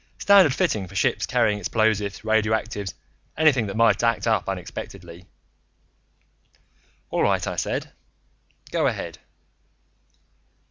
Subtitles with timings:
[0.17, 2.95] Standard fitting for ships carrying explosives, radioactives,
[3.37, 5.27] anything that might act up unexpectedly."
[7.11, 7.91] "All right," I said.
[8.71, 9.19] "Go ahead."